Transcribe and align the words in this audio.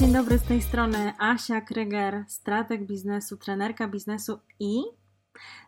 dzień 0.00 0.12
dobry 0.12 0.38
z 0.38 0.42
tej 0.42 0.62
strony 0.62 1.12
Asia 1.18 1.60
Kryger, 1.60 2.24
strateg 2.28 2.86
biznesu, 2.86 3.36
trenerka 3.36 3.88
biznesu 3.88 4.38
i 4.60 4.82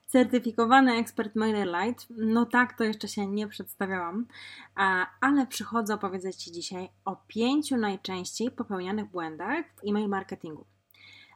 certyfikowany 0.06 0.92
ekspert 0.92 1.36
MailerLite. 1.36 2.04
No 2.10 2.46
tak, 2.46 2.78
to 2.78 2.84
jeszcze 2.84 3.08
się 3.08 3.26
nie 3.26 3.48
przedstawiałam, 3.48 4.26
ale 5.20 5.46
przychodzę 5.46 5.94
opowiedzieć 5.94 6.36
Ci 6.36 6.52
dzisiaj 6.52 6.88
o 7.04 7.16
pięciu 7.26 7.76
najczęściej 7.76 8.50
popełnianych 8.50 9.10
błędach 9.10 9.64
w 9.76 9.88
e-mail 9.88 10.08
marketingu. 10.08 10.64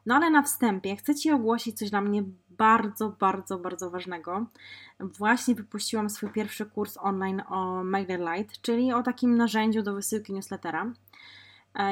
No 0.06 0.14
ale 0.14 0.30
na 0.30 0.42
wstępie 0.42 0.96
chcę 0.96 1.14
Ci 1.14 1.30
ogłosić 1.30 1.78
coś 1.78 1.90
dla 1.90 2.00
mnie 2.00 2.22
bardzo, 2.50 3.08
bardzo, 3.08 3.58
bardzo 3.58 3.90
ważnego. 3.90 4.46
Właśnie 5.00 5.54
wypuściłam 5.54 6.10
swój 6.10 6.30
pierwszy 6.30 6.66
kurs 6.66 6.96
online 7.00 7.42
o 7.48 7.84
MailerLite, 7.84 8.54
czyli 8.62 8.92
o 8.92 9.02
takim 9.02 9.36
narzędziu 9.36 9.82
do 9.82 9.94
wysyłki 9.94 10.32
newslettera. 10.32 10.92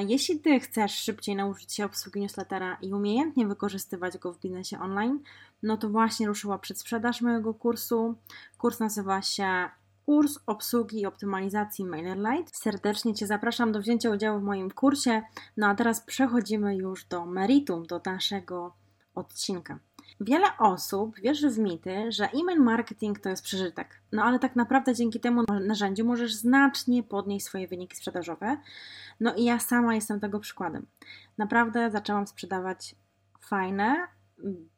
Jeśli 0.06 0.40
Ty 0.40 0.60
chcesz 0.60 0.92
szybciej 0.92 1.36
nauczyć 1.36 1.72
się 1.72 1.84
obsługi 1.84 2.20
newslettera 2.20 2.76
i 2.82 2.92
umiejętnie 2.92 3.46
wykorzystywać 3.46 4.18
go 4.18 4.32
w 4.32 4.40
biznesie 4.40 4.80
online, 4.80 5.20
no 5.62 5.76
to 5.76 5.88
właśnie 5.88 6.26
ruszyła 6.26 6.58
przedsprzedaż 6.58 7.20
mojego 7.20 7.54
kursu. 7.54 8.14
Kurs 8.58 8.80
nazywa 8.80 9.22
się 9.22 9.68
Kurs 10.06 10.38
obsługi 10.46 11.00
i 11.00 11.06
optymalizacji 11.06 11.84
MailerLite. 11.84 12.50
Serdecznie 12.52 13.14
Cię 13.14 13.26
zapraszam 13.26 13.72
do 13.72 13.80
wzięcia 13.80 14.10
udziału 14.10 14.40
w 14.40 14.42
moim 14.42 14.70
kursie. 14.70 15.22
No 15.56 15.66
a 15.66 15.74
teraz 15.74 16.00
przechodzimy 16.00 16.76
już 16.76 17.04
do 17.04 17.26
meritum, 17.26 17.86
do 17.86 18.00
naszego 18.06 18.74
odcinka. 19.14 19.78
Wiele 20.20 20.46
osób 20.58 21.20
wierzy 21.20 21.50
w 21.50 21.58
mity, 21.58 22.12
że 22.12 22.28
e-mail 22.30 22.60
marketing 22.60 23.20
to 23.20 23.28
jest 23.28 23.42
przeżytek. 23.42 24.00
No 24.12 24.24
ale 24.24 24.38
tak 24.38 24.56
naprawdę 24.56 24.94
dzięki 24.94 25.20
temu 25.20 25.42
narzędziu 25.66 26.04
możesz 26.04 26.34
znacznie 26.34 27.02
podnieść 27.02 27.46
swoje 27.46 27.68
wyniki 27.68 27.96
sprzedażowe. 27.96 28.56
No 29.20 29.34
i 29.34 29.44
ja 29.44 29.58
sama 29.58 29.94
jestem 29.94 30.20
tego 30.20 30.40
przykładem. 30.40 30.86
Naprawdę 31.38 31.90
zaczęłam 31.90 32.26
sprzedawać 32.26 32.94
fajne, 33.40 34.06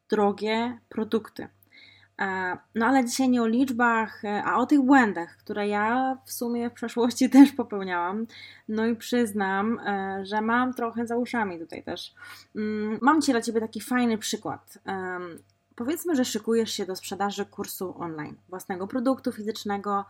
drogie 0.09 0.79
produkty. 0.89 1.49
E, 2.19 2.57
no 2.75 2.87
ale 2.87 3.05
dzisiaj 3.05 3.29
nie 3.29 3.43
o 3.43 3.47
liczbach, 3.47 4.25
e, 4.25 4.45
a 4.45 4.57
o 4.57 4.67
tych 4.67 4.81
błędach, 4.81 5.37
które 5.37 5.69
ja 5.69 6.19
w 6.25 6.33
sumie 6.33 6.71
w 6.71 6.73
przeszłości 6.73 7.31
też 7.37 7.53
popełniałam. 7.53 8.27
No 8.69 8.87
i 8.87 8.97
przyznam, 8.97 9.79
e, 9.79 10.21
że 10.27 10.41
mam 10.41 10.75
trochę 10.75 11.07
za 11.07 11.17
uszami 11.17 11.59
tutaj 11.59 11.83
też. 11.83 12.15
Mm, 12.57 12.99
mam 13.03 13.23
Ci 13.23 13.33
dla 13.33 13.41
Ciebie 13.41 13.61
taki 13.61 13.81
fajny 13.81 14.19
przykład. 14.19 14.79
Powiedzmy, 15.77 16.17
że 16.17 16.25
szykujesz 16.25 16.73
się 16.73 16.87
do 16.87 16.97
sprzedaży 16.97 17.47
kursu 17.47 17.95
online, 17.99 18.37
własnego 18.49 18.87
produktu 18.87 19.33
fizycznego, 19.33 20.05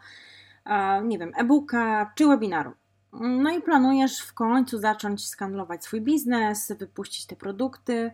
nie 1.04 1.18
wiem, 1.18 1.32
e-booka 1.36 2.12
czy 2.14 2.26
webinaru. 2.26 2.72
No 3.20 3.50
i 3.50 3.62
planujesz 3.62 4.20
w 4.20 4.34
końcu 4.34 4.78
zacząć 4.78 5.26
skandlować 5.26 5.84
swój 5.84 6.00
biznes, 6.00 6.72
wypuścić 6.78 7.26
te 7.26 7.36
produkty. 7.36 8.10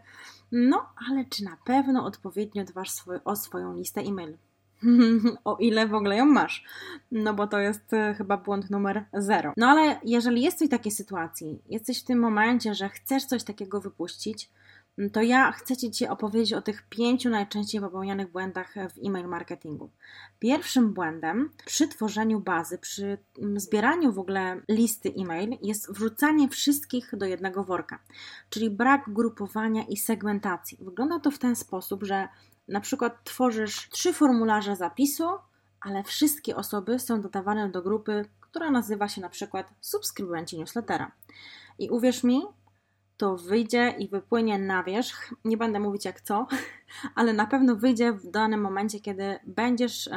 No, 0.53 0.87
ale 1.11 1.25
czy 1.25 1.45
na 1.45 1.57
pewno 1.65 2.05
odpowiednio 2.05 2.65
dbasz 2.65 2.91
swój, 2.91 3.17
o 3.25 3.37
swoją 3.37 3.77
listę 3.77 4.01
e-mail? 4.01 4.39
o 5.45 5.57
ile 5.57 5.87
w 5.87 5.95
ogóle 5.95 6.17
ją 6.17 6.27
masz. 6.27 6.65
No 7.13 7.35
bo 7.35 7.47
to 7.47 7.59
jest 7.59 7.93
e, 7.93 8.15
chyba 8.15 8.37
błąd 8.37 8.71
numer 8.71 9.05
zero. 9.15 9.53
No 9.57 9.67
ale 9.67 10.01
jeżeli 10.05 10.43
jesteś 10.43 10.69
w 10.69 10.71
takiej 10.71 10.93
sytuacji, 10.93 11.63
jesteś 11.69 12.03
w 12.03 12.05
tym 12.05 12.19
momencie, 12.19 12.75
że 12.75 12.89
chcesz 12.89 13.25
coś 13.25 13.45
takiego 13.45 13.81
wypuścić, 13.81 14.51
to 15.13 15.23
ja 15.23 15.53
chcę 15.53 15.77
Ci 15.77 16.09
opowiedzieć 16.09 16.53
o 16.53 16.63
tych 16.63 16.89
pięciu 16.89 17.31
najczęściej 17.31 17.81
popełnianych 17.81 18.33
błędach 18.33 18.75
w 18.75 19.07
e-mail 19.07 19.29
marketingu. 19.29 19.91
Pierwszym 20.39 20.93
błędem 20.93 21.51
przy 21.65 21.89
tworzeniu 21.89 22.41
bazy, 22.41 22.79
przy 22.79 23.19
mm, 23.39 23.61
zbieraniu 23.61 24.13
w 24.13 24.19
ogóle 24.19 24.61
listy 24.69 25.13
e-mail 25.19 25.59
jest 25.63 25.93
wrzucanie 25.93 26.49
wszystkich 26.49 27.17
do 27.17 27.27
jednego 27.27 27.65
worka, 27.65 27.99
czyli 28.51 28.71
brak 28.71 29.03
grupowania 29.07 29.83
i 29.83 29.97
segmentacji. 29.97 30.79
Wygląda 30.81 31.21
to 31.21 31.31
w 31.31 31.39
ten 31.39 31.57
sposób, 31.57 32.03
że 32.03 32.29
na 32.69 32.81
przykład 32.81 33.25
tworzysz 33.25 33.89
trzy 33.89 34.13
formularze 34.13 34.77
zapisu, 34.77 35.29
ale 35.81 36.03
wszystkie 36.03 36.57
osoby 36.57 36.99
są 36.99 37.21
dodawane 37.21 37.71
do 37.71 37.83
grupy, 37.83 38.25
która 38.41 38.71
nazywa 38.71 39.09
się 39.09 39.21
na 39.21 39.29
przykład 39.29 39.67
subskrybenci 39.81 40.59
newslettera. 40.59 41.13
I 41.79 41.91
uwierz 41.91 42.25
mi, 42.25 42.43
to 43.23 43.37
wyjdzie 43.37 43.95
i 43.99 44.09
wypłynie 44.09 44.59
na 44.59 44.83
wierzch. 44.83 45.35
Nie 45.45 45.57
będę 45.57 45.81
mówić 45.81 46.05
jak 46.05 46.21
co, 46.21 46.47
ale 47.15 47.33
na 47.33 47.47
pewno 47.47 47.77
wyjdzie 47.77 48.13
w 48.13 48.31
danym 48.31 48.61
momencie, 48.61 49.01
kiedy 49.01 49.39
będziesz 49.47 50.11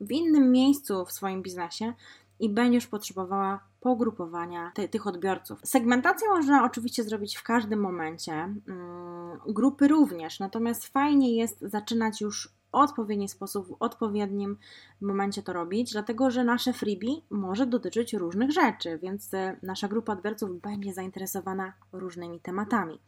w 0.00 0.12
innym 0.12 0.52
miejscu 0.52 1.04
w 1.04 1.12
swoim 1.12 1.42
biznesie 1.42 1.92
i 2.40 2.48
będziesz 2.48 2.86
potrzebowała 2.86 3.60
pogrupowania 3.80 4.72
ty, 4.74 4.88
tych 4.88 5.06
odbiorców. 5.06 5.60
Segmentację 5.64 6.28
można 6.28 6.64
oczywiście 6.64 7.04
zrobić 7.04 7.36
w 7.36 7.42
każdym 7.42 7.80
momencie, 7.80 8.32
mm, 8.32 9.38
grupy 9.46 9.88
również, 9.88 10.40
natomiast 10.40 10.86
fajnie 10.86 11.36
jest 11.36 11.60
zaczynać 11.60 12.20
już 12.20 12.48
odpowiedni 12.74 13.28
sposób, 13.28 13.68
w 13.68 13.76
odpowiednim 13.80 14.56
momencie 15.00 15.42
to 15.42 15.52
robić, 15.52 15.92
dlatego 15.92 16.30
że 16.30 16.44
nasze 16.44 16.72
freebie 16.72 17.08
może 17.30 17.66
dotyczyć 17.66 18.12
różnych 18.14 18.52
rzeczy, 18.52 18.98
więc 18.98 19.34
e, 19.34 19.56
nasza 19.62 19.88
grupa 19.88 20.12
odbiorców 20.12 20.60
będzie 20.60 20.92
zainteresowana 20.92 21.72
różnymi 21.92 22.40
tematami. 22.40 23.00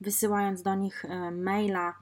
Wysyłając 0.00 0.62
do 0.62 0.74
nich 0.74 1.04
e, 1.04 1.30
maila 1.30 1.94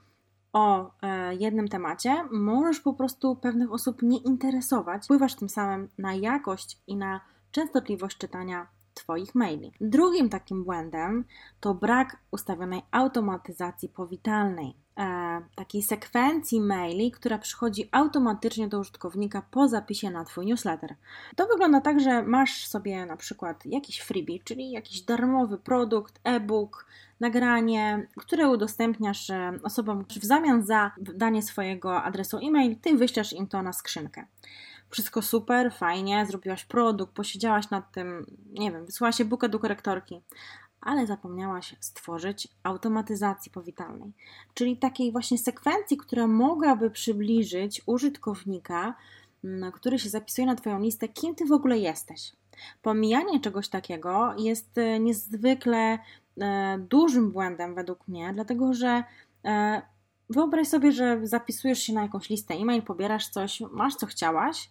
o 0.52 0.90
e, 1.02 1.34
jednym 1.34 1.68
temacie, 1.68 2.24
możesz 2.30 2.80
po 2.80 2.94
prostu 2.94 3.36
pewnych 3.36 3.72
osób 3.72 4.02
nie 4.02 4.18
interesować, 4.18 5.04
wpływasz 5.04 5.34
tym 5.34 5.48
samym 5.48 5.88
na 5.98 6.14
jakość 6.14 6.78
i 6.86 6.96
na 6.96 7.20
częstotliwość 7.52 8.18
czytania 8.18 8.66
Twoich 8.94 9.34
maili. 9.34 9.72
Drugim 9.80 10.28
takim 10.28 10.64
błędem 10.64 11.24
to 11.60 11.74
brak 11.74 12.16
ustawionej 12.30 12.82
automatyzacji 12.90 13.88
powitalnej 13.88 14.74
e, 14.98 15.40
takiej 15.54 15.82
sekwencji 15.82 16.60
maili, 16.60 17.10
która 17.10 17.38
przychodzi 17.38 17.88
automatycznie 17.90 18.68
do 18.68 18.78
użytkownika 18.78 19.42
po 19.50 19.68
zapisie 19.68 20.10
na 20.10 20.24
Twój 20.24 20.46
newsletter. 20.46 20.94
To 21.36 21.46
wygląda 21.46 21.80
tak, 21.80 22.00
że 22.00 22.22
masz 22.22 22.66
sobie 22.66 23.06
na 23.06 23.16
przykład 23.16 23.66
jakiś 23.66 24.00
freebie, 24.00 24.38
czyli 24.44 24.70
jakiś 24.70 25.02
darmowy 25.02 25.58
produkt, 25.58 26.20
e-book, 26.24 26.86
nagranie, 27.20 28.06
które 28.16 28.48
udostępniasz 28.48 29.30
e, 29.30 29.58
osobom 29.62 30.04
w 30.04 30.24
zamian 30.24 30.62
za 30.62 30.90
danie 30.98 31.42
swojego 31.42 32.02
adresu 32.02 32.38
e-mail, 32.38 32.76
Ty 32.76 32.96
wyślesz 32.96 33.32
im 33.32 33.46
to 33.46 33.62
na 33.62 33.72
skrzynkę 33.72 34.24
wszystko 34.92 35.22
super, 35.22 35.72
fajnie, 35.72 36.26
zrobiłaś 36.26 36.64
produkt, 36.64 37.14
posiedziałaś 37.14 37.70
nad 37.70 37.92
tym, 37.92 38.26
nie 38.52 38.72
wiem, 38.72 38.86
wysłałaś 38.86 39.16
się 39.16 39.24
bukę 39.24 39.48
do 39.48 39.58
korektorki, 39.58 40.20
ale 40.80 41.06
zapomniałaś 41.06 41.76
stworzyć 41.80 42.48
automatyzacji 42.62 43.52
powitalnej, 43.52 44.12
czyli 44.54 44.76
takiej 44.76 45.12
właśnie 45.12 45.38
sekwencji, 45.38 45.96
która 45.96 46.26
mogłaby 46.26 46.90
przybliżyć 46.90 47.82
użytkownika, 47.86 48.94
mm, 49.44 49.72
który 49.72 49.98
się 49.98 50.08
zapisuje 50.08 50.46
na 50.46 50.54
Twoją 50.54 50.80
listę, 50.80 51.08
kim 51.08 51.34
Ty 51.34 51.46
w 51.46 51.52
ogóle 51.52 51.78
jesteś. 51.78 52.32
Pomijanie 52.82 53.40
czegoś 53.40 53.68
takiego 53.68 54.34
jest 54.38 54.78
e, 54.78 55.00
niezwykle 55.00 55.98
e, 56.40 56.78
dużym 56.78 57.32
błędem 57.32 57.74
według 57.74 58.08
mnie, 58.08 58.30
dlatego 58.34 58.74
że 58.74 59.04
e, 59.44 59.82
wyobraź 60.32 60.68
sobie, 60.68 60.92
że 60.92 61.20
zapisujesz 61.22 61.78
się 61.78 61.92
na 61.92 62.02
jakąś 62.02 62.30
listę 62.30 62.54
e-mail, 62.54 62.82
pobierasz 62.82 63.28
coś, 63.28 63.60
masz 63.72 63.94
co 63.94 64.06
chciałaś 64.06 64.70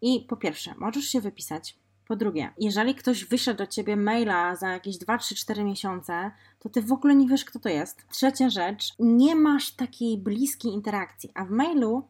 i 0.00 0.26
po 0.28 0.36
pierwsze, 0.36 0.74
możesz 0.78 1.04
się 1.04 1.20
wypisać, 1.20 1.76
po 2.08 2.16
drugie, 2.16 2.52
jeżeli 2.58 2.94
ktoś 2.94 3.24
wyśle 3.24 3.54
do 3.54 3.66
ciebie 3.66 3.96
maila 3.96 4.56
za 4.56 4.68
jakieś 4.68 4.98
2, 4.98 5.18
3, 5.18 5.34
4 5.34 5.64
miesiące, 5.64 6.30
to 6.58 6.68
ty 6.68 6.82
w 6.82 6.92
ogóle 6.92 7.14
nie 7.14 7.28
wiesz, 7.28 7.44
kto 7.44 7.58
to 7.58 7.68
jest. 7.68 8.08
Trzecia 8.08 8.50
rzecz, 8.50 8.94
nie 8.98 9.36
masz 9.36 9.70
takiej 9.70 10.18
bliskiej 10.18 10.72
interakcji, 10.72 11.30
a 11.34 11.44
w 11.44 11.50
mailu 11.50 12.08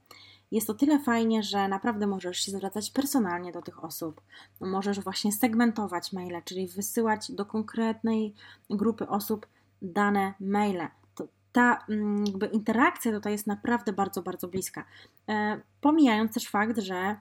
jest 0.50 0.66
to 0.66 0.74
tyle 0.74 0.98
fajnie, 0.98 1.42
że 1.42 1.68
naprawdę 1.68 2.06
możesz 2.06 2.38
się 2.38 2.52
zwracać 2.52 2.90
personalnie 2.90 3.52
do 3.52 3.62
tych 3.62 3.84
osób. 3.84 4.20
Możesz 4.60 5.00
właśnie 5.00 5.32
segmentować 5.32 6.12
maile, 6.12 6.42
czyli 6.44 6.68
wysyłać 6.68 7.32
do 7.32 7.46
konkretnej 7.46 8.34
grupy 8.70 9.08
osób 9.08 9.46
dane 9.82 10.34
maile. 10.40 10.88
Ta 11.52 11.84
mm, 11.88 12.26
jakby 12.26 12.46
interakcja 12.46 13.12
tutaj 13.12 13.32
jest 13.32 13.46
naprawdę 13.46 13.92
bardzo, 13.92 14.22
bardzo 14.22 14.48
bliska. 14.48 14.84
E, 15.28 15.60
pomijając 15.80 16.34
też 16.34 16.48
fakt, 16.48 16.78
że 16.78 17.16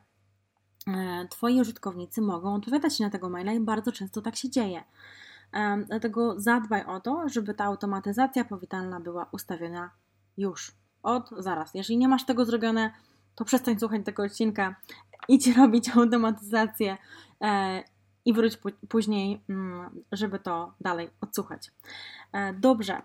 E, 0.87 1.27
twoi 1.27 1.61
użytkownicy 1.61 2.21
mogą 2.21 2.55
odpowiadać 2.55 2.99
na 2.99 3.09
tego 3.09 3.29
maila 3.29 3.53
i 3.53 3.59
bardzo 3.59 3.91
często 3.91 4.21
tak 4.21 4.35
się 4.35 4.49
dzieje. 4.49 4.83
E, 5.53 5.83
dlatego 5.87 6.39
zadbaj 6.39 6.85
o 6.85 6.99
to, 6.99 7.29
żeby 7.29 7.53
ta 7.53 7.65
automatyzacja 7.65 8.45
powitalna 8.45 8.99
była 8.99 9.29
ustawiona 9.31 9.89
już, 10.37 10.71
od 11.03 11.29
zaraz. 11.37 11.73
Jeżeli 11.73 11.97
nie 11.97 12.07
masz 12.07 12.25
tego 12.25 12.45
zrobione, 12.45 12.93
to 13.35 13.45
przestań 13.45 13.79
słuchać 13.79 14.01
tego 14.05 14.23
odcinka, 14.23 14.75
idź 15.27 15.47
robić 15.57 15.89
automatyzację 15.89 16.97
i 18.25 18.33
wróć 18.33 18.57
później, 18.89 19.43
mm, 19.49 20.03
żeby 20.11 20.39
to 20.39 20.73
dalej 20.81 21.09
odsłuchać. 21.21 21.71
Dobrze, 22.53 23.01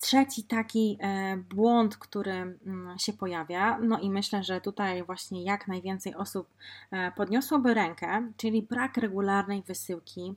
Trzeci 0.00 0.44
taki 0.44 0.98
e, 1.00 1.36
błąd, 1.36 1.96
który 1.96 2.32
mm, 2.32 2.98
się 2.98 3.12
pojawia, 3.12 3.78
no 3.78 3.98
i 4.00 4.10
myślę, 4.10 4.44
że 4.44 4.60
tutaj 4.60 5.02
właśnie 5.02 5.44
jak 5.44 5.68
najwięcej 5.68 6.14
osób 6.14 6.48
e, 6.90 7.12
podniosłoby 7.12 7.74
rękę, 7.74 8.32
czyli 8.36 8.62
brak 8.62 8.96
regularnej 8.96 9.62
wysyłki 9.62 10.34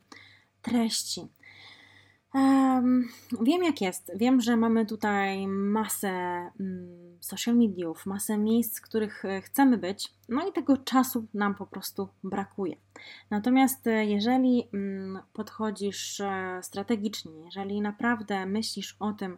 treści. 0.61 1.27
Um, 2.33 3.07
wiem 3.41 3.63
jak 3.63 3.81
jest. 3.81 4.11
Wiem, 4.15 4.41
że 4.41 4.57
mamy 4.57 4.85
tutaj 4.85 5.47
masę 5.47 6.11
um, 6.59 7.17
social 7.19 7.55
mediów, 7.55 8.05
masę 8.05 8.37
miejsc, 8.37 8.79
w 8.79 8.81
których 8.81 9.25
e, 9.25 9.41
chcemy 9.41 9.77
być, 9.77 10.13
no 10.29 10.47
i 10.47 10.51
tego 10.51 10.77
czasu 10.77 11.27
nam 11.33 11.55
po 11.55 11.65
prostu 11.65 12.09
brakuje. 12.23 12.75
Natomiast 13.29 13.87
e, 13.87 14.05
jeżeli 14.05 14.67
um, 14.73 15.19
podchodzisz 15.33 16.19
e, 16.19 16.59
strategicznie, 16.63 17.31
jeżeli 17.45 17.81
naprawdę 17.81 18.45
myślisz 18.45 18.95
o 18.99 19.13
tym, 19.13 19.37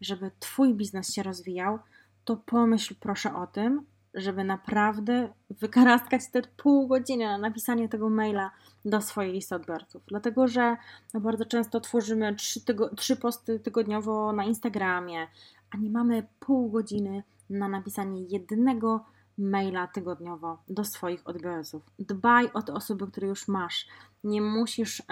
żeby 0.00 0.30
Twój 0.38 0.74
biznes 0.74 1.14
się 1.14 1.22
rozwijał, 1.22 1.78
to 2.24 2.36
pomyśl 2.36 2.94
proszę 3.00 3.34
o 3.34 3.46
tym, 3.46 3.86
żeby 4.14 4.44
naprawdę 4.44 5.32
wykaraskać 5.50 6.22
te 6.32 6.42
pół 6.56 6.86
godziny 6.88 7.24
na 7.24 7.38
napisanie 7.38 7.88
tego 7.88 8.10
maila 8.10 8.50
do 8.84 9.00
swojej 9.00 9.32
listy 9.32 9.54
odbiorców. 9.54 10.02
Dlatego, 10.06 10.48
że 10.48 10.76
no 11.14 11.20
bardzo 11.20 11.44
często 11.44 11.80
tworzymy 11.80 12.34
trzy, 12.34 12.60
tygo- 12.60 12.94
trzy 12.96 13.16
posty 13.16 13.60
tygodniowo 13.60 14.32
na 14.32 14.44
Instagramie, 14.44 15.26
a 15.70 15.76
nie 15.76 15.90
mamy 15.90 16.26
pół 16.40 16.70
godziny 16.70 17.22
na 17.50 17.68
napisanie 17.68 18.22
jednego 18.22 19.04
maila 19.38 19.86
tygodniowo 19.86 20.58
do 20.68 20.84
swoich 20.84 21.28
odbiorców. 21.28 21.82
Dbaj 21.98 22.50
o 22.52 22.62
te 22.62 22.72
osoby, 22.72 23.06
które 23.06 23.28
już 23.28 23.48
masz. 23.48 23.86
Nie 24.24 24.42
musisz 24.42 25.00
e, 25.00 25.04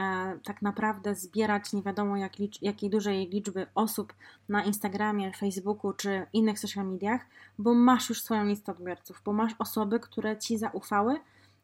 tak 0.45 0.63
naprawdę 0.63 1.15
zbierać 1.15 1.73
nie 1.73 1.83
wiadomo 1.83 2.17
jak 2.17 2.33
licz- 2.39 2.59
jakiej 2.63 2.91
dużej 2.91 3.29
liczby 3.29 3.67
osób 3.75 4.15
na 4.49 4.65
Instagramie, 4.65 5.33
Facebooku 5.33 5.93
czy 5.93 6.27
innych 6.33 6.59
social 6.59 6.87
mediach, 6.87 7.27
bo 7.59 7.75
masz 7.75 8.09
już 8.09 8.23
swoją 8.23 8.45
listę 8.45 8.73
odbiorców, 8.73 9.23
bo 9.25 9.33
masz 9.33 9.53
osoby, 9.59 10.01
które 10.01 10.39
ci 10.39 10.59
zaufały 10.59 11.21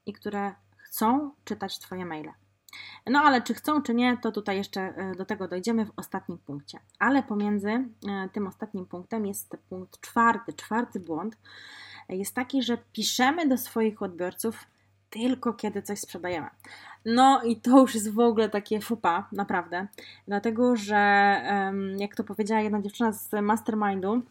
i 0.07 0.13
które 0.13 0.55
chcą 0.89 1.31
czytać 1.45 1.79
Twoje 1.79 2.05
maile. 2.05 2.33
No 3.07 3.21
ale 3.21 3.43
czy 3.43 3.55
chcą, 3.55 3.83
czy 3.83 3.95
nie, 3.95 4.17
to 4.17 4.33
tutaj 4.33 4.57
jeszcze 4.57 4.81
e, 4.81 5.15
do 5.15 5.25
tego 5.25 5.49
dojdziemy 5.49 5.87
w 5.87 5.93
ostatnim 5.97 6.39
punkcie. 6.39 6.79
Ale 6.99 7.23
pomiędzy 7.23 7.69
e, 7.69 7.89
tym 8.33 8.47
ostatnim 8.47 8.87
punktem 8.87 9.27
jest 9.27 9.57
punkt 9.69 10.01
czwarty, 10.01 10.53
czwarty 10.53 11.01
błąd, 11.01 11.37
jest 12.09 12.35
taki, 12.35 12.63
że 12.63 12.79
piszemy 12.93 13.49
do 13.49 13.59
swoich 13.59 14.03
odbiorców 14.03 14.67
tylko 15.11 15.53
kiedy 15.53 15.83
coś 15.83 16.01
sprzedajemy. 16.01 16.49
No 17.05 17.43
i 17.43 17.57
to 17.57 17.81
już 17.81 17.95
jest 17.95 18.13
w 18.13 18.21
ogóle 18.21 18.49
takie 18.49 18.81
fupa, 18.81 19.29
naprawdę. 19.33 19.87
Dlatego, 20.27 20.77
że 20.77 20.97
jak 21.97 22.17
to 22.17 22.25
powiedziała 22.25 22.61
jedna 22.61 22.83
dziewczyna 22.83 23.13
z 23.13 23.31
mastermindu, 23.43 24.23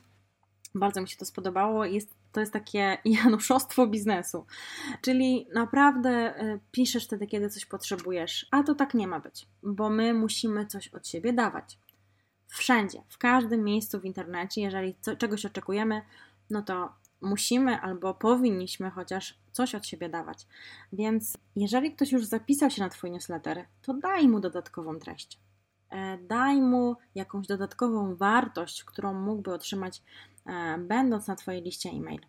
bardzo 0.76 1.02
mi 1.02 1.10
się 1.10 1.18
to 1.18 1.26
spodobało, 1.26 1.86
jest, 1.86 2.16
to 2.38 2.42
jest 2.42 2.54
takie 2.54 2.98
januszostwo 3.24 3.88
biznesu. 3.88 4.46
Czyli 5.02 5.48
naprawdę 5.54 6.10
e, 6.10 6.60
piszesz 6.72 7.06
wtedy, 7.06 7.28
kiedy 7.28 7.50
coś 7.50 7.66
potrzebujesz, 7.66 8.48
a 8.52 8.64
to 8.64 8.76
tak 8.76 8.94
nie 8.94 9.08
ma 9.08 9.20
być, 9.20 9.48
bo 9.64 9.90
my 9.90 10.14
musimy 10.14 10.66
coś 10.66 10.88
od 10.88 11.08
siebie 11.08 11.34
dawać. 11.34 11.80
Wszędzie, 12.48 13.04
w 13.10 13.18
każdym 13.18 13.64
miejscu 13.64 14.00
w 14.00 14.06
internecie, 14.06 14.62
jeżeli 14.62 14.96
co, 15.02 15.16
czegoś 15.16 15.46
oczekujemy, 15.46 16.02
no 16.50 16.62
to 16.62 16.90
musimy 17.22 17.82
albo 17.82 18.14
powinniśmy 18.14 18.92
chociaż 18.92 19.40
coś 19.52 19.76
od 19.76 19.86
siebie 19.86 20.10
dawać. 20.10 20.48
Więc 20.94 21.38
jeżeli 21.56 21.92
ktoś 21.92 22.12
już 22.12 22.26
zapisał 22.26 22.70
się 22.70 22.82
na 22.82 22.90
Twój 22.90 23.12
newsletter, 23.12 23.66
to 23.82 23.94
daj 23.94 24.28
mu 24.28 24.40
dodatkową 24.40 25.00
treść. 25.00 25.40
E, 25.90 26.18
daj 26.18 26.62
mu 26.62 26.96
jakąś 27.16 27.48
dodatkową 27.48 28.16
wartość, 28.16 28.84
którą 28.84 29.14
mógłby 29.14 29.54
otrzymać, 29.54 30.02
będąc 30.78 31.28
na 31.28 31.36
Twojej 31.36 31.62
liście 31.62 31.90
e-mail. 31.90 32.22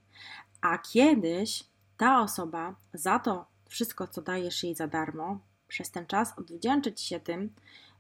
A 0.61 0.79
kiedyś 0.79 1.65
ta 1.97 2.21
osoba 2.21 2.75
za 2.95 3.19
to 3.19 3.47
wszystko, 3.69 4.07
co 4.07 4.23
dajesz 4.23 4.65
jej 4.65 4.75
za 4.75 4.87
darmo, 4.87 5.39
przez 5.69 5.91
ten 5.91 6.07
czas 6.07 6.39
odwdzięczy 6.39 6.93
Ci 6.93 7.07
się 7.07 7.21
tym, 7.21 7.51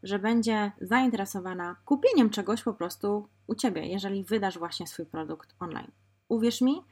że 0.02 0.18
będzie 0.18 0.72
zainteresowana 0.80 1.76
kupieniem 1.84 2.30
czegoś 2.30 2.62
po 2.62 2.74
prostu 2.74 3.28
u 3.46 3.54
Ciebie, 3.54 3.86
jeżeli 3.86 4.24
wydasz 4.24 4.58
właśnie 4.58 4.86
swój 4.86 5.06
produkt 5.06 5.54
online. 5.60 5.90
Uwierz 6.28 6.60
mi, 6.60 6.82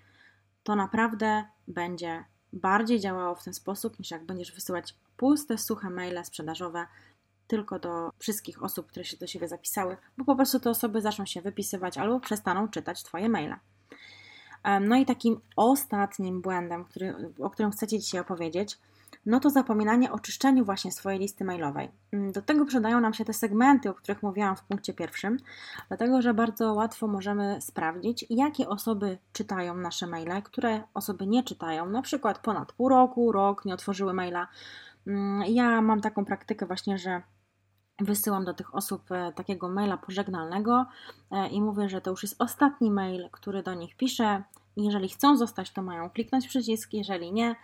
to 0.62 0.76
naprawdę 0.76 1.44
będzie 1.68 2.24
bardziej 2.52 3.00
działało 3.00 3.34
w 3.34 3.44
ten 3.44 3.54
sposób, 3.54 3.98
niż 3.98 4.10
jak 4.10 4.24
będziesz 4.24 4.52
wysyłać 4.52 4.94
puste, 5.16 5.58
suche 5.58 5.90
maile 5.90 6.24
sprzedażowe 6.24 6.86
tylko 7.46 7.78
do 7.78 8.10
wszystkich 8.18 8.62
osób, 8.62 8.86
które 8.86 9.04
się 9.04 9.16
do 9.16 9.26
siebie 9.26 9.48
zapisały, 9.48 9.96
bo 10.18 10.24
po 10.24 10.36
prostu 10.36 10.60
te 10.60 10.70
osoby 10.70 11.00
zaczną 11.00 11.26
się 11.26 11.40
wypisywać 11.40 11.98
albo 11.98 12.20
przestaną 12.20 12.68
czytać 12.68 13.02
Twoje 13.02 13.28
maile. 13.28 13.56
No 14.80 14.96
i 14.96 15.06
takim 15.06 15.40
ostatnim 15.56 16.42
błędem, 16.42 16.84
który, 16.84 17.32
o 17.40 17.50
którym 17.50 17.70
chcę 17.70 17.86
Ci 17.86 18.00
dzisiaj 18.00 18.20
opowiedzieć, 18.20 18.78
no 19.26 19.40
to 19.40 19.50
zapominanie 19.50 20.12
o 20.12 20.18
czyszczeniu 20.18 20.64
właśnie 20.64 20.92
swojej 20.92 21.18
listy 21.18 21.44
mailowej. 21.44 21.88
Mm, 22.12 22.32
do 22.32 22.42
tego 22.42 22.64
przydają 22.64 23.00
nam 23.00 23.14
się 23.14 23.24
te 23.24 23.32
segmenty, 23.32 23.90
o 23.90 23.94
których 23.94 24.22
mówiłam 24.22 24.56
w 24.56 24.62
punkcie 24.62 24.94
pierwszym, 24.94 25.36
dlatego 25.88 26.22
że 26.22 26.34
bardzo 26.34 26.74
łatwo 26.74 27.06
możemy 27.06 27.58
sprawdzić, 27.60 28.26
jakie 28.30 28.68
osoby 28.68 29.18
czytają 29.32 29.76
nasze 29.76 30.06
maile, 30.06 30.42
które 30.42 30.82
osoby 30.94 31.26
nie 31.26 31.42
czytają, 31.42 31.86
na 31.86 32.02
przykład 32.02 32.38
ponad 32.38 32.72
pół 32.72 32.88
roku, 32.88 33.32
rok 33.32 33.64
nie 33.64 33.74
otworzyły 33.74 34.14
maila. 34.14 34.48
Mm, 35.06 35.42
ja 35.48 35.82
mam 35.82 36.00
taką 36.00 36.24
praktykę 36.24 36.66
właśnie, 36.66 36.98
że 36.98 37.22
wysyłam 37.98 38.44
do 38.44 38.54
tych 38.54 38.74
osób 38.74 39.12
e, 39.12 39.32
takiego 39.32 39.68
maila 39.68 39.96
pożegnalnego 39.96 40.86
e, 41.30 41.48
i 41.48 41.62
mówię, 41.62 41.88
że 41.88 42.00
to 42.00 42.10
już 42.10 42.22
jest 42.22 42.42
ostatni 42.42 42.90
mail, 42.90 43.28
który 43.32 43.62
do 43.62 43.74
nich 43.74 43.96
piszę. 43.96 44.42
Jeżeli 44.76 45.08
chcą 45.08 45.36
zostać, 45.36 45.70
to 45.70 45.82
mają 45.82 46.10
kliknąć 46.10 46.48
przycisk, 46.48 46.92
jeżeli 46.92 47.32
nie, 47.32 47.56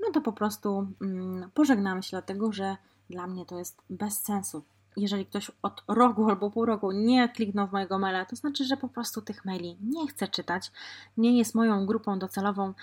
no 0.00 0.10
to 0.12 0.20
po 0.20 0.32
prostu 0.32 0.86
mm, 1.00 1.50
pożegnamy 1.54 2.02
się, 2.02 2.10
dlatego 2.10 2.52
że 2.52 2.76
dla 3.10 3.26
mnie 3.26 3.46
to 3.46 3.58
jest 3.58 3.82
bez 3.90 4.22
sensu. 4.22 4.64
Jeżeli 4.96 5.26
ktoś 5.26 5.50
od 5.62 5.82
roku 5.88 6.28
albo 6.28 6.50
pół 6.50 6.64
roku 6.64 6.92
nie 6.92 7.28
kliknął 7.28 7.66
w 7.66 7.72
mojego 7.72 7.98
maila, 7.98 8.24
to 8.24 8.36
znaczy, 8.36 8.64
że 8.64 8.76
po 8.76 8.88
prostu 8.88 9.22
tych 9.22 9.44
maili 9.44 9.76
nie 9.80 10.08
chce 10.08 10.28
czytać, 10.28 10.72
nie 11.16 11.38
jest 11.38 11.54
moją 11.54 11.86
grupą 11.86 12.18
docelową 12.18 12.74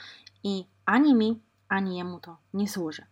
i 0.43 0.65
ani 0.85 1.15
mi, 1.15 1.39
ani 1.69 1.97
jemu 1.97 2.19
to 2.19 2.37
nie 2.53 2.67
służy. 2.67 3.05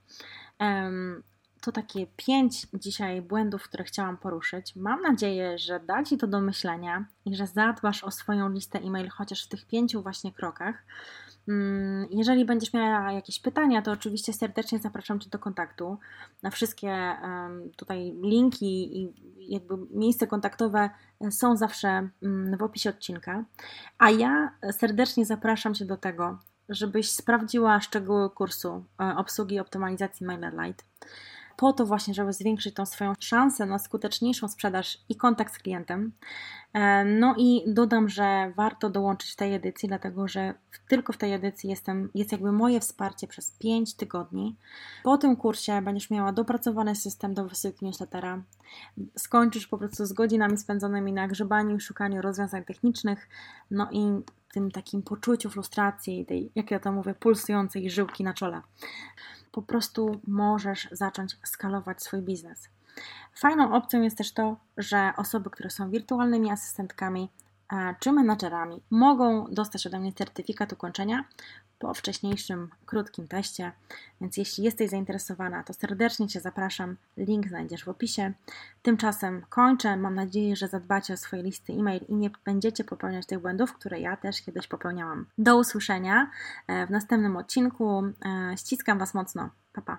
To 1.63 1.71
takie 1.71 2.07
pięć 2.17 2.67
dzisiaj 2.73 3.21
błędów, 3.21 3.63
które 3.63 3.83
chciałam 3.83 4.17
poruszyć. 4.17 4.75
Mam 4.75 5.01
nadzieję, 5.01 5.57
że 5.57 5.79
da 5.79 6.03
Ci 6.03 6.17
to 6.17 6.27
do 6.27 6.41
myślenia 6.41 7.05
i 7.25 7.35
że 7.35 7.47
zadbasz 7.47 8.03
o 8.03 8.11
swoją 8.11 8.49
listę 8.49 8.79
e-mail 8.79 9.09
chociaż 9.09 9.45
w 9.45 9.47
tych 9.47 9.65
pięciu 9.65 10.01
właśnie 10.01 10.31
krokach. 10.31 10.85
Mm, 11.47 12.07
jeżeli 12.11 12.45
będziesz 12.45 12.73
miała 12.73 13.11
jakieś 13.11 13.39
pytania, 13.39 13.81
to 13.81 13.91
oczywiście 13.91 14.33
serdecznie 14.33 14.79
zapraszam 14.79 15.19
Cię 15.19 15.29
do 15.29 15.39
kontaktu. 15.39 15.97
Na 16.41 16.49
wszystkie 16.49 17.15
tutaj 17.75 18.13
linki 18.21 19.01
i 19.01 19.13
jakby 19.53 19.77
miejsca 19.91 20.27
kontaktowe 20.27 20.89
są 21.29 21.57
zawsze 21.57 22.09
mm, 22.23 22.57
w 22.57 22.63
opisie 22.63 22.89
odcinka. 22.89 23.43
A 23.97 24.09
ja 24.09 24.51
serdecznie 24.71 25.25
zapraszam 25.25 25.73
Cię 25.73 25.85
do 25.85 25.97
tego, 25.97 26.39
żebyś 26.69 27.11
sprawdziła 27.11 27.81
szczegóły 27.81 28.29
kursu 28.29 28.85
e, 29.01 29.15
obsługi 29.17 29.59
optymalizacji 29.59 30.25
MailerLite 30.25 30.83
po 31.57 31.73
to 31.73 31.85
właśnie, 31.85 32.13
żeby 32.13 32.33
zwiększyć 32.33 32.75
tą 32.75 32.85
swoją 32.85 33.13
szansę 33.19 33.65
na 33.65 33.79
skuteczniejszą 33.79 34.47
sprzedaż 34.47 34.97
i 35.09 35.15
kontakt 35.15 35.53
z 35.53 35.57
klientem. 35.57 36.11
E, 36.73 37.05
no 37.05 37.35
i 37.37 37.63
dodam, 37.67 38.09
że 38.09 38.53
warto 38.55 38.89
dołączyć 38.89 39.35
tej 39.35 39.53
edycji, 39.53 39.89
dlatego 39.89 40.27
że 40.27 40.53
tylko 40.87 41.13
w 41.13 41.17
tej 41.17 41.33
edycji 41.33 41.69
jestem, 41.69 42.09
jest 42.15 42.31
jakby 42.31 42.51
moje 42.51 42.79
wsparcie 42.79 43.27
przez 43.27 43.51
5 43.51 43.93
tygodni. 43.95 44.55
Po 45.03 45.17
tym 45.17 45.35
kursie 45.35 45.81
będziesz 45.81 46.09
miała 46.09 46.31
dopracowany 46.31 46.95
system 46.95 47.33
do 47.33 47.47
wysyłki 47.47 47.85
newslettera. 47.85 48.43
Skończysz 49.17 49.67
po 49.67 49.77
prostu 49.77 50.05
z 50.05 50.13
godzinami 50.13 50.57
spędzonymi 50.57 51.13
na 51.13 51.27
grzebaniu 51.27 51.75
i 51.75 51.79
szukaniu 51.79 52.21
rozwiązań 52.21 52.63
technicznych, 52.63 53.29
no 53.71 53.89
i 53.91 54.21
tym 54.53 54.71
takim 54.71 55.01
poczuciu 55.01 55.49
frustracji, 55.49 56.25
tej, 56.25 56.51
jak 56.55 56.71
ja 56.71 56.79
to 56.79 56.91
mówię, 56.91 57.13
pulsującej 57.13 57.89
żyłki 57.89 58.23
na 58.23 58.33
czole 58.33 58.61
po 59.53 59.61
prostu 59.61 60.21
możesz 60.27 60.87
zacząć 60.91 61.37
skalować 61.43 62.03
swój 62.03 62.21
biznes. 62.21 62.69
Fajną 63.33 63.73
opcją 63.73 64.01
jest 64.01 64.17
też 64.17 64.33
to, 64.33 64.57
że 64.77 65.13
osoby, 65.17 65.49
które 65.49 65.69
są 65.69 65.89
wirtualnymi 65.89 66.51
asystentkami 66.51 67.29
czy 67.99 68.11
menadżerami, 68.11 68.81
mogą 68.89 69.45
dostać 69.51 69.87
ode 69.87 69.99
mnie 69.99 70.13
certyfikat 70.13 70.73
ukończenia 70.73 71.23
po 71.83 71.93
wcześniejszym 71.93 72.69
krótkim 72.85 73.27
teście. 73.27 73.71
Więc 74.21 74.37
jeśli 74.37 74.63
jesteś 74.63 74.89
zainteresowana, 74.89 75.63
to 75.63 75.73
serdecznie 75.73 76.27
Cię 76.27 76.41
zapraszam. 76.41 76.97
Link 77.17 77.47
znajdziesz 77.47 77.83
w 77.83 77.89
opisie. 77.89 78.33
Tymczasem 78.81 79.45
kończę. 79.49 79.97
Mam 79.97 80.15
nadzieję, 80.15 80.55
że 80.55 80.67
zadbacie 80.67 81.13
o 81.13 81.17
swoje 81.17 81.43
listy 81.43 81.73
e-mail 81.73 82.01
i 82.07 82.15
nie 82.15 82.29
będziecie 82.45 82.83
popełniać 82.83 83.25
tych 83.25 83.39
błędów, 83.39 83.73
które 83.73 83.99
ja 83.99 84.17
też 84.17 84.41
kiedyś 84.41 84.67
popełniałam. 84.67 85.25
Do 85.37 85.57
usłyszenia 85.57 86.31
e, 86.67 86.87
w 86.87 86.89
następnym 86.89 87.37
odcinku. 87.37 88.03
E, 88.25 88.57
ściskam 88.57 88.99
Was 88.99 89.13
mocno. 89.13 89.49
Pa, 89.73 89.81
pa. 89.81 89.97